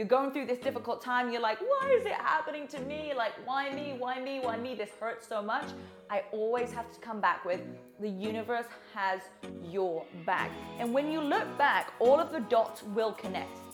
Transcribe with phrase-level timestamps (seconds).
[0.00, 3.12] you're going through this difficult time, you're like, why is it happening to me?
[3.14, 3.96] Like, why me?
[3.98, 4.40] Why me?
[4.40, 4.74] Why me?
[4.74, 5.66] This hurts so much.
[6.08, 7.60] I always have to come back with
[8.00, 9.20] the universe has
[9.62, 10.50] your back.
[10.78, 13.69] And when you look back, all of the dots will connect.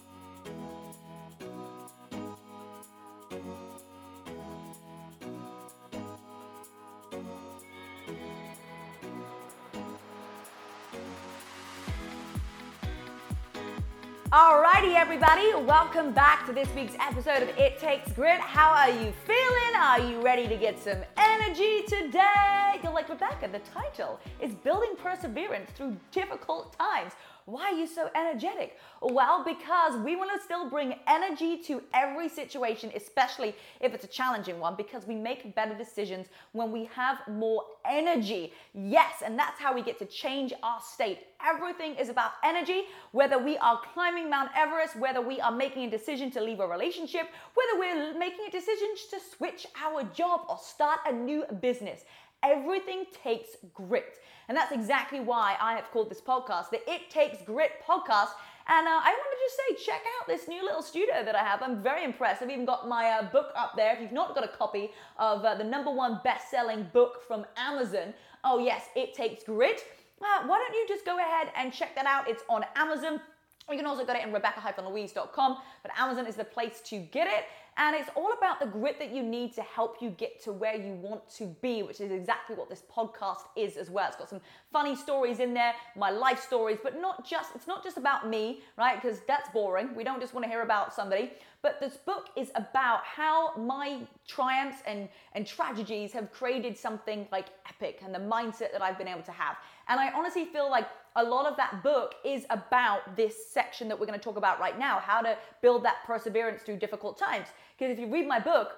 [14.87, 18.39] Alrighty, everybody, welcome back to this week's episode of It Takes Grit.
[18.39, 19.75] How are you feeling?
[19.77, 22.79] Are you ready to get some energy today?
[22.81, 27.15] You're like, Rebecca, the title is Building Perseverance Through Difficult Times.
[27.47, 28.77] Why are you so energetic?
[29.01, 34.09] Well, because we want to still bring energy to every situation, especially if it's a
[34.09, 38.53] challenging one, because we make better decisions when we have more energy.
[38.75, 41.21] Yes, and that's how we get to change our state.
[41.47, 42.83] Everything is about energy,
[43.13, 46.67] whether we are climbing Mount Everest, whether we are making a decision to leave a
[46.67, 52.05] relationship, whether we're making a decision to switch our job or start a new business.
[52.43, 54.19] Everything takes grit.
[54.49, 58.31] And that's exactly why I have called this podcast the It Takes Grit podcast.
[58.69, 61.45] And uh, I want to just say, check out this new little studio that I
[61.45, 61.63] have.
[61.63, 62.43] I'm very impressed.
[62.43, 63.95] I've even got my uh, book up there.
[63.95, 67.45] If you've not got a copy of uh, the number one best selling book from
[67.57, 68.13] Amazon,
[68.45, 69.85] oh, yes, It Takes Grit,
[70.21, 72.29] uh, why don't you just go ahead and check that out?
[72.29, 73.21] It's on Amazon.
[73.71, 77.45] You can also get it in rebecca-louise.com, but Amazon is the place to get it.
[77.79, 80.75] And it's all about the grit that you need to help you get to where
[80.75, 84.09] you want to be, which is exactly what this podcast is as well.
[84.09, 84.41] It's got some
[84.73, 88.63] funny stories in there, my life stories, but not just, it's not just about me,
[88.79, 89.01] right?
[89.01, 89.95] Because that's boring.
[89.95, 91.33] We don't just want to hear about somebody.
[91.61, 97.47] But this book is about how my triumphs and, and tragedies have created something like
[97.69, 99.57] epic and the mindset that I've been able to have.
[99.89, 103.99] And I honestly feel like a lot of that book is about this section that
[103.99, 107.49] we're going to talk about right now how to build that perseverance through difficult times.
[107.77, 108.73] Because if you read my book,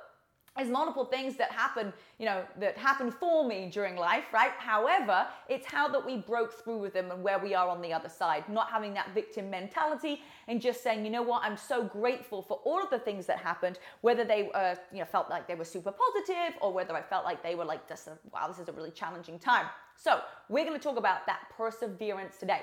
[0.59, 4.51] there's multiple things that happen, you know, that happen for me during life, right?
[4.59, 7.93] However, it's how that we broke through with them and where we are on the
[7.93, 11.85] other side, not having that victim mentality and just saying, you know what, I'm so
[11.85, 15.47] grateful for all of the things that happened, whether they, uh, you know, felt like
[15.47, 18.59] they were super positive or whether I felt like they were like, this, wow, this
[18.59, 19.67] is a really challenging time.
[19.95, 22.63] So we're going to talk about that perseverance today.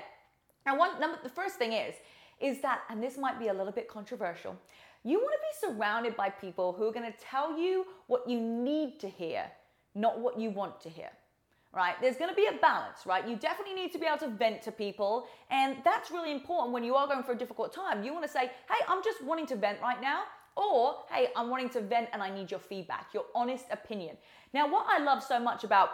[0.66, 1.94] Now, one number, the first thing is,
[2.40, 4.54] is that, and this might be a little bit controversial,
[5.06, 8.40] you want to be surrounded by people who are going to tell you what you
[8.40, 9.44] need to hear,
[9.94, 11.10] not what you want to hear.
[11.72, 11.94] Right?
[12.00, 13.26] There's going to be a balance, right?
[13.28, 16.82] You definitely need to be able to vent to people, and that's really important when
[16.82, 18.02] you are going for a difficult time.
[18.02, 20.22] You want to say, "Hey, I'm just wanting to vent right now."
[20.56, 24.16] Or, hey, I'm wanting to vent and I need your feedback, your honest opinion.
[24.54, 25.90] Now, what I love so much about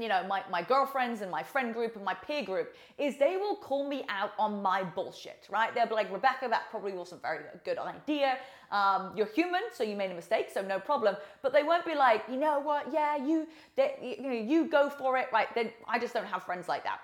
[0.00, 3.36] you know, my, my girlfriends and my friend group and my peer group is they
[3.36, 5.74] will call me out on my bullshit, right?
[5.74, 8.38] They'll be like, Rebecca, that probably wasn't very good idea.
[8.70, 11.16] Um, you're human, so you made a mistake, so no problem.
[11.42, 14.90] But they won't be like, you know what, yeah, you, they, you, know, you go
[14.90, 15.48] for it, right?
[15.54, 17.00] Then I just don't have friends like that.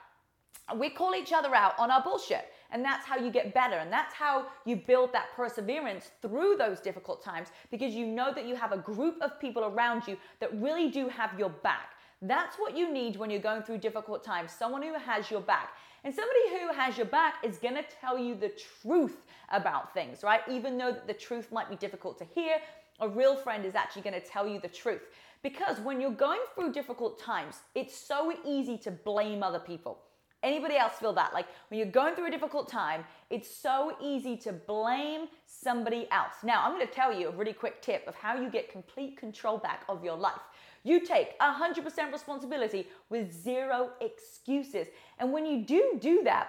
[0.77, 2.47] We call each other out on our bullshit.
[2.73, 3.77] And that's how you get better.
[3.77, 8.47] And that's how you build that perseverance through those difficult times because you know that
[8.47, 11.91] you have a group of people around you that really do have your back.
[12.23, 15.71] That's what you need when you're going through difficult times someone who has your back.
[16.05, 20.41] And somebody who has your back is to tell you the truth about things, right?
[20.49, 22.57] Even though the truth might be difficult to hear,
[23.01, 25.03] a real friend is actually to tell you the truth.
[25.43, 29.99] Because when you're going through difficult times, it's so easy to blame other people.
[30.43, 31.33] Anybody else feel that?
[31.33, 36.35] Like when you're going through a difficult time, it's so easy to blame somebody else.
[36.43, 39.17] Now, I'm going to tell you a really quick tip of how you get complete
[39.17, 40.41] control back of your life.
[40.85, 44.89] You take 100% responsibility with zero excuses.
[45.19, 46.49] And when you do do that,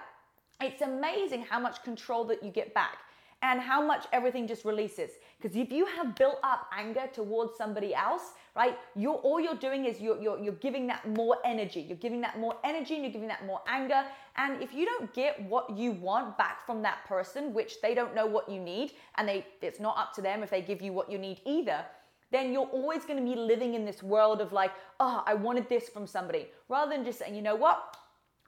[0.60, 2.98] it's amazing how much control that you get back
[3.42, 5.10] and how much everything just releases.
[5.40, 9.84] Because if you have built up anger towards somebody else, right, you're all you're doing
[9.84, 11.80] is you're, you're, you're giving that more energy.
[11.80, 14.04] You're giving that more energy and you're giving that more anger.
[14.36, 18.14] And if you don't get what you want back from that person, which they don't
[18.14, 20.92] know what you need, and they it's not up to them if they give you
[20.92, 21.84] what you need either,
[22.30, 25.68] then you're always going to be living in this world of like, oh, I wanted
[25.68, 27.96] this from somebody, rather than just saying, you know what,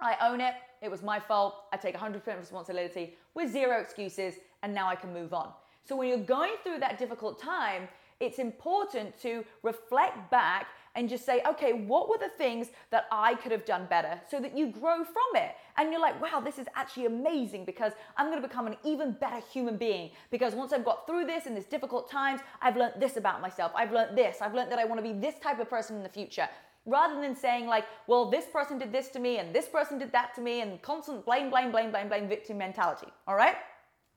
[0.01, 4.75] I own it, it was my fault, I take 100% responsibility with zero excuses, and
[4.75, 5.53] now I can move on.
[5.85, 7.89] So when you're going through that difficult time,
[8.21, 13.35] it's important to reflect back and just say, okay, what were the things that I
[13.35, 15.55] could have done better so that you grow from it?
[15.77, 19.41] And you're like, wow, this is actually amazing because I'm gonna become an even better
[19.53, 20.11] human being.
[20.31, 23.73] Because once I've got through this in these difficult times, I've learned this about myself.
[23.77, 24.39] I've learned this.
[24.41, 26.49] I've learned that I wanna be this type of person in the future.
[26.87, 30.13] Rather than saying, like, well, this person did this to me and this person did
[30.13, 33.09] that to me and constant blame, blame, blame, blame, blame victim mentality.
[33.27, 33.57] All right?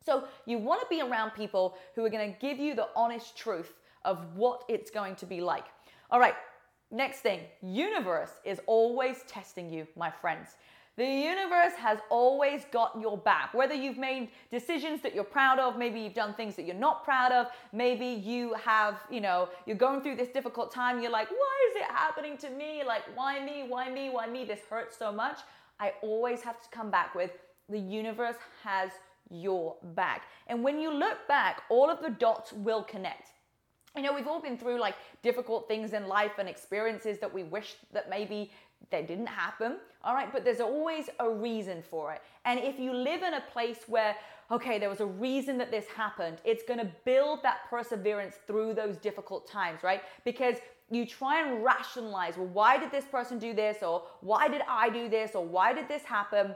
[0.05, 3.35] So you want to be around people who are going to give you the honest
[3.37, 3.73] truth
[4.09, 5.65] of what it's going to be like.
[6.09, 6.33] All right,
[6.89, 10.55] next thing universe is always testing you, my friends.
[10.97, 13.53] The universe has always got your back.
[13.53, 17.05] Whether you've made decisions that you're proud of, maybe you've done things that you're not
[17.05, 21.29] proud of, maybe you have, you know, you're going through this difficult time, you're like,
[21.29, 22.83] why is it happening to me?
[22.85, 23.65] Like, why me?
[23.67, 24.09] Why me?
[24.09, 24.43] Why me?
[24.43, 25.39] This hurts so much.
[25.79, 27.31] I always have to come back with
[27.69, 28.89] the universe has
[29.29, 30.23] your back.
[30.47, 33.31] And when you look back, all of the dots will connect.
[33.95, 37.43] You know, we've all been through like difficult things in life and experiences that we
[37.43, 38.51] wish that maybe
[38.91, 39.77] they didn't happen.
[40.03, 42.21] All right, but there's always a reason for it.
[42.45, 44.15] And if you live in a place where,
[44.51, 48.73] okay, there was a reason that this happened, it's going to build that perseverance through
[48.75, 50.01] those difficult times, right?
[50.23, 50.57] Because
[50.89, 53.83] you try and rationalize, well, why did this person do this?
[53.83, 55.35] Or why did I do this?
[55.35, 56.55] Or why did this happen?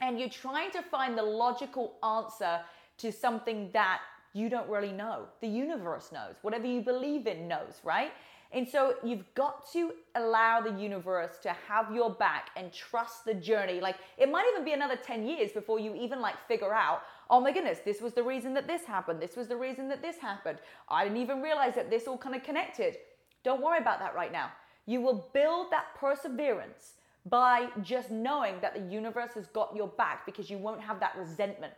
[0.00, 2.60] And you're trying to find the logical answer
[2.98, 4.00] to something that
[4.34, 5.24] you don't really know.
[5.40, 6.34] The universe knows.
[6.42, 8.12] Whatever you believe in knows, right?
[8.52, 13.34] And so you've got to allow the universe to have your back and trust the
[13.34, 13.80] journey.
[13.80, 17.40] Like it might even be another 10 years before you even like figure out, oh
[17.40, 19.20] my goodness, this was the reason that this happened.
[19.20, 20.58] This was the reason that this happened.
[20.88, 22.98] I didn't even realize that this all kind of connected.
[23.44, 24.50] Don't worry about that right now.
[24.86, 26.94] You will build that perseverance
[27.26, 31.16] by just knowing that the universe has got your back because you won't have that
[31.18, 31.72] resentment.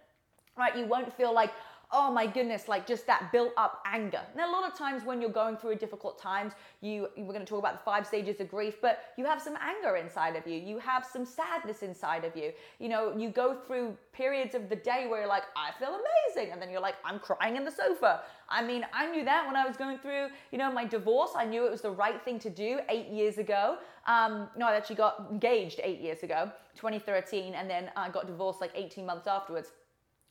[0.59, 0.77] Right?
[0.77, 1.53] You won't feel like,
[1.93, 4.21] oh my goodness, like just that built up anger.
[4.37, 7.41] Now, a lot of times when you're going through a difficult times, you we're going
[7.41, 10.47] to talk about the five stages of grief, but you have some anger inside of
[10.47, 10.59] you.
[10.59, 12.53] You have some sadness inside of you.
[12.79, 16.53] You know, you go through periods of the day where you're like, I feel amazing,
[16.53, 18.23] and then you're like, I'm crying in the sofa.
[18.49, 21.31] I mean, I knew that when I was going through, you know, my divorce.
[21.37, 23.79] I knew it was the right thing to do eight years ago.
[24.07, 28.61] Um, no, I actually got engaged eight years ago, 2013, and then I got divorced
[28.61, 29.73] like 18 months afterwards.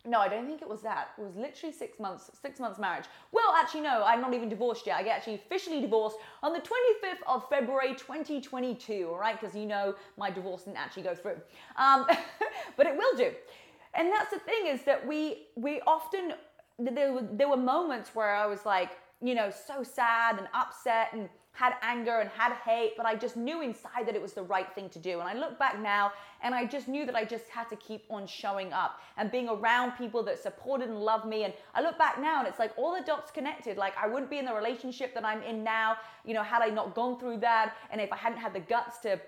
[0.07, 1.09] No, I don't think it was that.
[1.17, 3.05] It was literally six months, six months marriage.
[3.31, 4.97] Well, actually, no, I'm not even divorced yet.
[4.97, 9.39] I get actually officially divorced on the 25th of February 2022, all right?
[9.39, 11.37] Because you know my divorce didn't actually go through.
[11.77, 12.05] Um,
[12.77, 13.31] but it will do.
[13.93, 16.33] And that's the thing is that we we often
[16.77, 21.09] there were, there were moments where I was like, you know, so sad and upset
[21.13, 24.43] and had anger and had hate, but I just knew inside that it was the
[24.43, 25.21] right thing to do.
[25.21, 26.11] And I look back now
[26.43, 29.47] and I just knew that I just had to keep on showing up and being
[29.47, 31.45] around people that supported and loved me.
[31.45, 33.77] And I look back now and it's like all the dots connected.
[33.77, 36.67] Like I wouldn't be in the relationship that I'm in now, you know, had I
[36.67, 39.19] not gone through that and if I hadn't had the guts to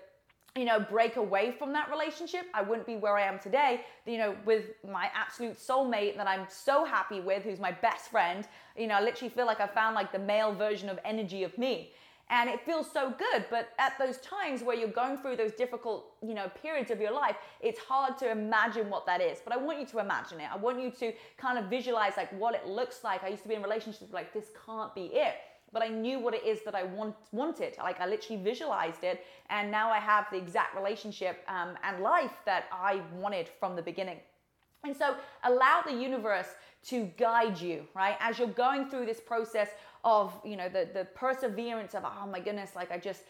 [0.56, 4.18] you know, break away from that relationship, I wouldn't be where I am today, you
[4.18, 8.46] know, with my absolute soulmate that I'm so happy with, who's my best friend.
[8.76, 11.56] You know, I literally feel like I found like the male version of energy of
[11.58, 11.92] me
[12.30, 16.12] and it feels so good but at those times where you're going through those difficult
[16.22, 19.38] you know periods of your life it's hard to imagine what that is.
[19.44, 20.48] But i want you to imagine it.
[20.52, 23.24] I want you to kind of visualize like what it looks like.
[23.24, 25.34] I used to be in relationships like this can't be it.
[25.70, 27.76] But I knew what it is that I want, wanted.
[27.76, 32.36] Like I literally visualized it, and now I have the exact relationship um, and life
[32.46, 34.18] that I wanted from the beginning.
[34.84, 36.46] And so allow the universe
[36.86, 38.16] to guide you, right?
[38.20, 39.68] As you're going through this process
[40.04, 43.22] of, you know, the, the perseverance of, oh my goodness, like I just,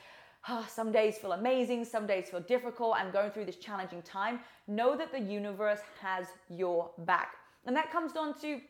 [0.49, 2.95] oh, some days feel amazing, some days feel difficult.
[2.97, 4.41] I'm going through this challenging time.
[4.67, 7.35] Know that the universe has your back.
[7.67, 8.61] And that comes on to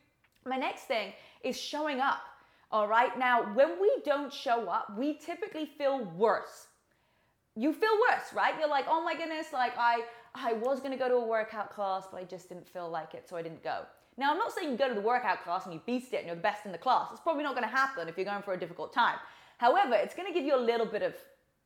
[0.47, 2.21] my next thing is showing up.
[2.71, 3.19] All right.
[3.19, 6.69] Now, when we don't show up, we typically feel worse.
[7.57, 8.55] You feel worse, right?
[8.59, 10.03] You're like, oh my goodness, like I
[10.41, 13.29] I was gonna go to a workout class, but I just didn't feel like it,
[13.29, 13.83] so I didn't go.
[14.17, 16.27] Now, I'm not saying you go to the workout class and you beast it and
[16.27, 17.09] you're the best in the class.
[17.13, 19.17] It's probably not going to happen if you're going for a difficult time.
[19.59, 21.15] However, it's going to give you a little bit of,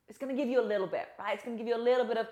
[0.07, 1.35] it's going to give you a little bit, right?
[1.35, 2.29] It's going to give you a little bit of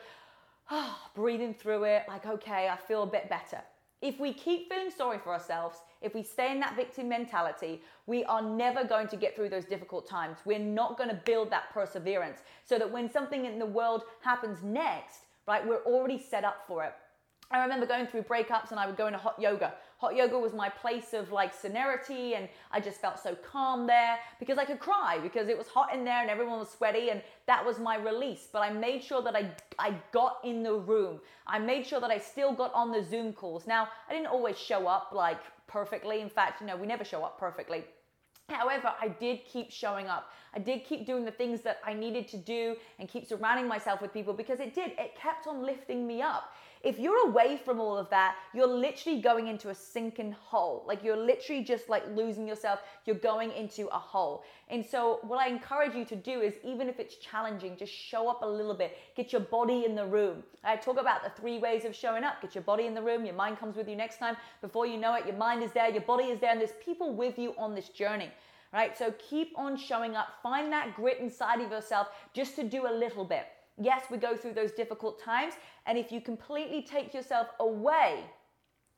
[0.70, 3.62] oh, breathing through it, like, okay, I feel a bit better.
[4.02, 8.25] If we keep feeling sorry for ourselves, if we stay in that victim mentality, we
[8.25, 10.38] are never going to get through those difficult times.
[10.44, 14.62] We're not going to build that perseverance so that when something in the world happens
[14.62, 16.92] next, right, we're already set up for it.
[17.52, 19.75] I remember going through breakups and I would go into hot yoga.
[19.99, 24.19] Hot yoga was my place of like serenity and I just felt so calm there
[24.38, 27.21] because I could cry because it was hot in there and everyone was sweaty and
[27.47, 28.47] that was my release.
[28.52, 31.19] But I made sure that I, I got in the room.
[31.47, 33.66] I made sure that I still got on the Zoom calls.
[33.66, 36.21] Now, I didn't always show up like perfectly.
[36.21, 37.85] In fact, you know, we never show up perfectly.
[38.50, 40.30] However, I did keep showing up.
[40.54, 44.02] I did keep doing the things that I needed to do and keep surrounding myself
[44.02, 44.92] with people because it did.
[44.99, 46.52] It kept on lifting me up.
[46.82, 50.82] If you're away from all of that, you're literally going into a sinking hole.
[50.87, 52.80] Like you're literally just like losing yourself.
[53.04, 54.44] You're going into a hole.
[54.68, 58.30] And so, what I encourage you to do is, even if it's challenging, just show
[58.30, 58.96] up a little bit.
[59.14, 60.42] Get your body in the room.
[60.64, 62.40] I talk about the three ways of showing up.
[62.40, 63.26] Get your body in the room.
[63.26, 64.37] Your mind comes with you next time.
[64.62, 67.12] Before you know it, your mind is there, your body is there, and there's people
[67.14, 68.30] with you on this journey
[68.72, 68.96] right?
[68.96, 70.28] So keep on showing up.
[70.44, 73.46] Find that grit inside of yourself just to do a little bit.
[73.82, 75.54] Yes, we go through those difficult times,
[75.90, 78.23] and if you completely take yourself away,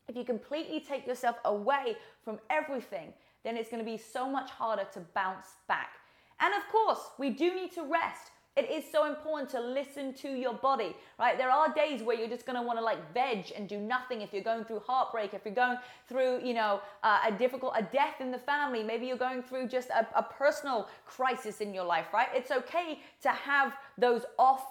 [0.08, 4.50] if you completely take yourself away from everything, then it's going to be so much
[4.50, 5.92] harder to bounce back.
[6.38, 8.32] And of course, we do need to rest.
[8.56, 11.38] It is so important to listen to your body, right?
[11.38, 14.42] There are days where you're just gonna wanna like veg and do nothing if you're
[14.42, 18.30] going through heartbreak, if you're going through, you know, uh, a difficult, a death in
[18.30, 22.28] the family, maybe you're going through just a, a personal crisis in your life, right?
[22.34, 24.66] It's okay to have those off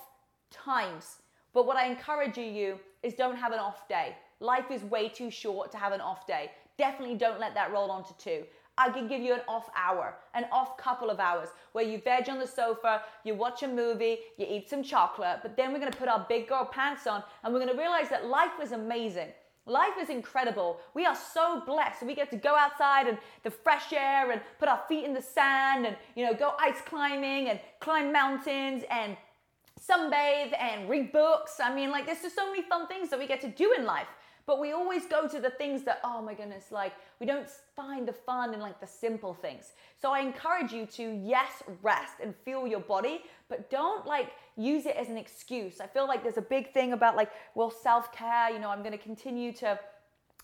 [0.52, 1.21] times.
[1.54, 4.16] But what I encourage you is don't have an off day.
[4.40, 6.52] Life is way too short to have an off day.
[6.78, 8.44] Definitely don't let that roll on to two.
[8.78, 12.30] I can give you an off hour, an off couple of hours where you veg
[12.30, 15.92] on the sofa, you watch a movie, you eat some chocolate, but then we're gonna
[15.92, 19.28] put our big girl pants on and we're gonna realize that life is amazing.
[19.68, 20.80] Life is incredible.
[20.96, 22.02] We are so blessed.
[22.02, 25.22] We get to go outside and the fresh air and put our feet in the
[25.22, 29.16] sand and, you know, go ice climbing and climb mountains and
[29.82, 31.60] sunbathe and read books.
[31.60, 33.86] I mean, like, there's just so many fun things that we get to do in
[33.86, 34.08] life.
[34.46, 38.08] But we always go to the things that, oh my goodness, like we don't find
[38.08, 39.74] the fun in like the simple things.
[40.02, 44.86] So I encourage you to, yes, rest and feel your body, but don't like use
[44.86, 45.80] it as an excuse.
[45.80, 48.80] I feel like there's a big thing about like, well, self care, you know, I'm
[48.82, 49.80] going to continue to,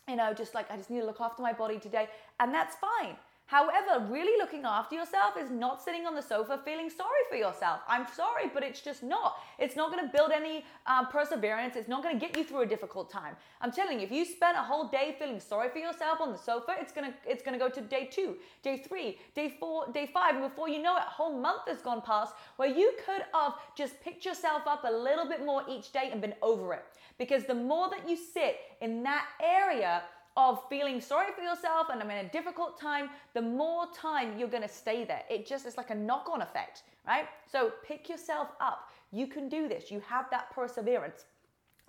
[0.08, 2.08] you know, just like I just need to look after my body today.
[2.40, 3.16] And that's fine.
[3.48, 7.80] However, really looking after yourself is not sitting on the sofa feeling sorry for yourself.
[7.88, 9.38] I'm sorry, but it's just not.
[9.58, 11.78] It's not going to build any uh, perseverance.
[11.78, 13.38] It's not going to get you through a difficult time.
[13.62, 16.38] I'm telling you, if you spend a whole day feeling sorry for yourself on the
[16.38, 20.36] sofa, it's gonna it's gonna go to day two, day three, day four, day five,
[20.36, 23.54] and before you know it, a whole month has gone past where you could have
[23.76, 26.84] just picked yourself up a little bit more each day and been over it.
[27.18, 30.04] Because the more that you sit in that area
[30.38, 34.48] of feeling sorry for yourself and I'm in a difficult time, the more time you're
[34.48, 35.24] gonna stay there.
[35.30, 37.26] It just is like a knock on effect, right?
[37.52, 38.92] So pick yourself up.
[39.12, 39.90] You can do this.
[39.90, 41.26] You have that perseverance.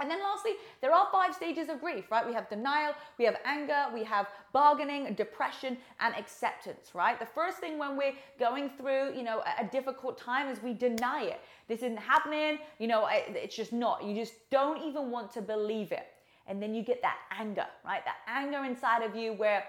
[0.00, 2.24] And then lastly, there are five stages of grief, right?
[2.24, 7.18] We have denial, we have anger, we have bargaining, depression, and acceptance, right?
[7.18, 11.24] The first thing when we're going through, you know, a, difficult time is we deny
[11.24, 11.40] it.
[11.66, 14.04] This isn't happening, you know, it's just not.
[14.04, 16.06] You just don't even want to believe it
[16.48, 18.02] and then you get that anger, right?
[18.04, 19.64] That anger inside of you where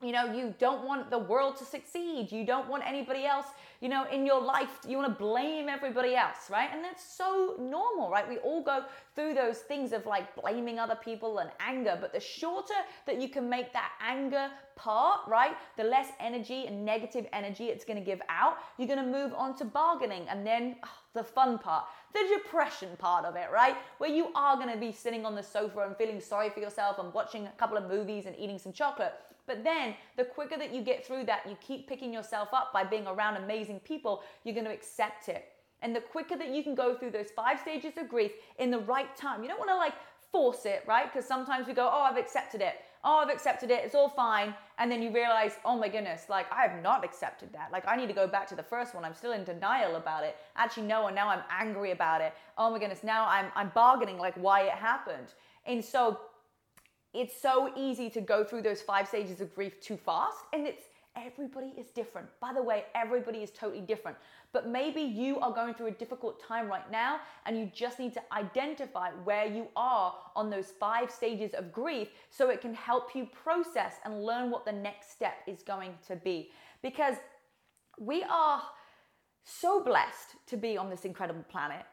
[0.00, 2.30] you know, you don't want the world to succeed.
[2.30, 3.46] You don't want anybody else,
[3.80, 4.78] you know, in your life.
[4.86, 6.70] You want to blame everybody else, right?
[6.72, 8.28] And that's so normal, right?
[8.28, 8.84] We all go
[9.16, 11.98] through those things of like blaming other people and anger.
[12.00, 12.74] But the shorter
[13.06, 17.84] that you can make that anger part, right, the less energy and negative energy it's
[17.84, 18.58] going to give out.
[18.78, 22.90] You're going to move on to bargaining and then oh, the fun part, the depression
[22.98, 23.76] part of it, right?
[23.98, 26.98] Where you are going to be sitting on the sofa and feeling sorry for yourself
[26.98, 29.14] and watching a couple of movies and eating some chocolate.
[29.46, 32.84] But then the quicker that you get through that, you keep picking yourself up by
[32.84, 35.46] being around amazing people, you're going to accept it.
[35.80, 38.80] And the quicker that you can go through those five stages of grief in the
[38.80, 39.94] right time, you don't want to like
[40.32, 41.10] force it, right?
[41.10, 42.74] Because sometimes we go, oh, I've accepted it.
[43.04, 43.84] Oh, I've accepted it.
[43.84, 44.54] It's all fine.
[44.78, 47.70] And then you realize, oh my goodness, like I have not accepted that.
[47.72, 49.04] Like I need to go back to the first one.
[49.04, 50.36] I'm still in denial about it.
[50.56, 52.34] Actually, no, and now I'm angry about it.
[52.56, 55.34] Oh my goodness, now I'm, I'm bargaining like why it happened.
[55.66, 56.20] And so
[57.14, 60.38] it's so easy to go through those five stages of grief too fast.
[60.52, 60.84] And it's
[61.24, 62.28] everybody is different.
[62.40, 64.16] By the way, everybody is totally different.
[64.52, 68.14] But maybe you are going through a difficult time right now and you just need
[68.14, 73.14] to identify where you are on those five stages of grief so it can help
[73.14, 76.50] you process and learn what the next step is going to be.
[76.82, 77.16] Because
[77.98, 78.62] we are
[79.44, 81.84] so blessed to be on this incredible planet.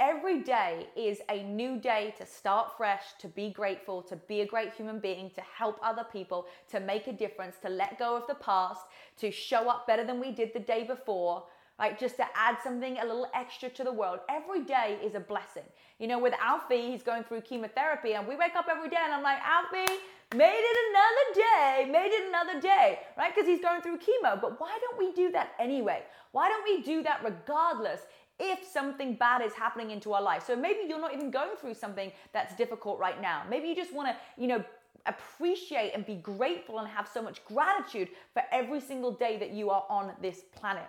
[0.00, 4.46] Every day is a new day to start fresh, to be grateful, to be a
[4.46, 8.26] great human being, to help other people, to make a difference, to let go of
[8.26, 8.80] the past,
[9.18, 11.44] to show up better than we did the day before,
[11.78, 11.96] right?
[11.96, 14.18] Just to add something a little extra to the world.
[14.28, 15.62] Every day is a blessing.
[16.00, 19.12] You know, with Alfie, he's going through chemotherapy, and we wake up every day and
[19.12, 20.00] I'm like, Alfie,
[20.34, 21.46] made it another
[21.86, 23.32] day, made it another day, right?
[23.32, 24.40] Because he's going through chemo.
[24.40, 26.02] But why don't we do that anyway?
[26.32, 28.00] Why don't we do that regardless?
[28.38, 30.44] If something bad is happening into our life.
[30.46, 33.42] So maybe you're not even going through something that's difficult right now.
[33.48, 34.64] Maybe you just want to, you know,
[35.06, 39.70] appreciate and be grateful and have so much gratitude for every single day that you
[39.70, 40.86] are on this planet.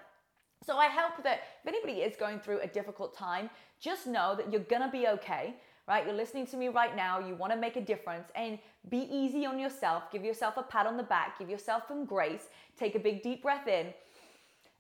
[0.66, 3.50] So I hope that if anybody is going through a difficult time,
[3.80, 5.56] just know that you're gonna be okay
[5.88, 6.06] right?
[6.06, 7.20] You're listening to me right now.
[7.20, 8.58] You want to make a difference and
[8.90, 10.12] be easy on yourself.
[10.12, 11.38] Give yourself a pat on the back.
[11.40, 12.50] Give yourself some grace.
[12.78, 13.94] Take a big deep breath in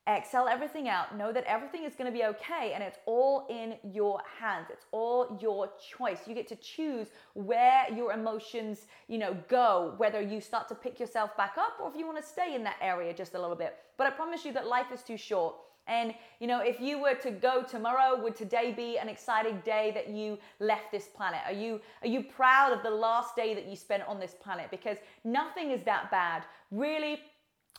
[0.07, 3.75] exhale everything out know that everything is going to be okay and it's all in
[3.91, 4.67] your hands.
[4.69, 6.19] It's all your choice.
[6.27, 10.99] You get to choose where your emotions you know go whether you start to pick
[10.99, 13.55] yourself back up or if you want to stay in that area just a little
[13.55, 13.77] bit.
[13.97, 15.55] But i promise you that life is too short.
[15.87, 19.91] And you know if you were to go tomorrow would today be an exciting day
[19.95, 21.39] that you left this planet?
[21.47, 24.67] Are you are you proud of the last day that you spent on this planet?
[24.69, 26.43] Because nothing is that bad.
[26.69, 27.21] Really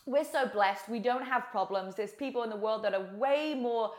[0.07, 0.89] we're so blessed.
[0.89, 1.95] We don't have problems.
[1.95, 3.91] There's people in the world that are way more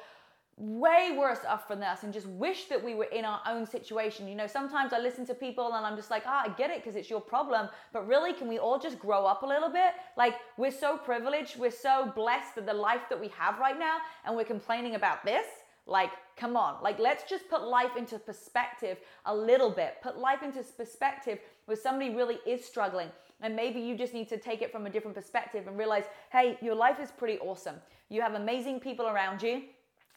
[0.61, 4.27] way worse off than us and just wish that we were in our own situation.
[4.27, 6.71] You know, sometimes I listen to people and I'm just like, ah, oh, I get
[6.71, 7.69] it because it's your problem.
[7.93, 9.93] But really, can we all just grow up a little bit?
[10.17, 13.99] Like, we're so privileged, we're so blessed that the life that we have right now,
[14.25, 15.47] and we're complaining about this.
[15.87, 16.83] Like, come on.
[16.83, 19.99] Like, let's just put life into perspective a little bit.
[20.03, 23.09] Put life into perspective where somebody really is struggling.
[23.41, 26.59] And maybe you just need to take it from a different perspective and realize, hey,
[26.61, 27.77] your life is pretty awesome.
[28.09, 29.63] You have amazing people around you.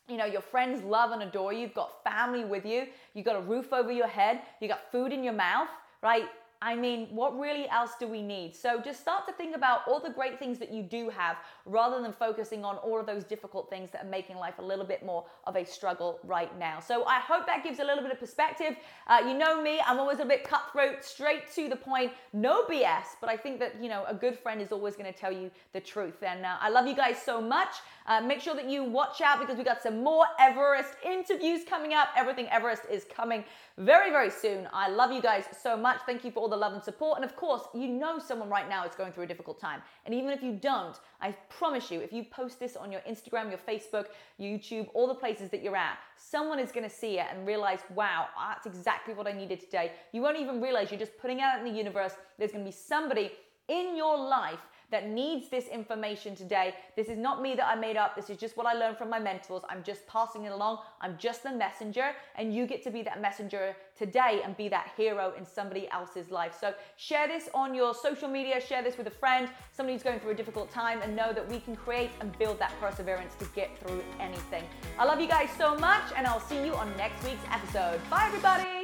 [0.08, 1.62] You know, your friends love and adore you.
[1.62, 2.88] You've got family with you.
[3.14, 4.42] You've got a roof over your head.
[4.60, 5.70] You've got food in your mouth,
[6.02, 6.26] right?
[6.64, 8.56] I mean, what really else do we need?
[8.56, 12.00] So just start to think about all the great things that you do have rather
[12.00, 15.04] than focusing on all of those difficult things that are making life a little bit
[15.04, 16.80] more of a struggle right now.
[16.80, 18.76] So I hope that gives a little bit of perspective.
[19.08, 23.06] Uh, you know me, I'm always a bit cutthroat, straight to the point, no BS,
[23.20, 25.50] but I think that, you know, a good friend is always going to tell you
[25.74, 26.22] the truth.
[26.22, 27.74] And uh, I love you guys so much.
[28.06, 31.96] Uh, make sure that you watch out because we got some more Everest interviews coming
[31.96, 32.10] up.
[32.16, 33.44] Everything Everest is coming
[33.82, 34.68] very, very soon.
[34.72, 36.02] I love you guys so much.
[36.06, 37.18] Thank you for all the love and support.
[37.18, 39.82] And of course, you know someone right now is going through a difficult time.
[40.06, 43.50] And even if you don't, I promise you, if you post this on your Instagram,
[43.50, 44.08] your Facebook,
[44.40, 47.80] YouTube, all the places that you're at, someone is going to see it and realize,
[47.96, 49.94] wow, that's exactly what I needed today.
[50.12, 52.14] You won't even realize you're just putting out in the universe.
[52.38, 53.32] There's going to be somebody
[53.68, 54.60] in your life
[54.92, 56.76] that needs this information today.
[56.96, 58.16] This is not me that I made up.
[58.16, 59.64] This is just what I learned from my mentors.
[59.70, 60.80] I'm just passing it along.
[61.02, 64.92] I'm just the messenger, and you get to be that messenger today and be that
[64.98, 66.56] hero in somebody else's life.
[66.60, 70.20] So share this on your social media, share this with a friend, somebody who's going
[70.20, 73.46] through a difficult time, and know that we can create and build that perseverance to
[73.56, 74.64] get through anything.
[75.00, 78.00] I love you guys so much, and I'll see you on next week's episode.
[78.10, 78.81] Bye, everybody.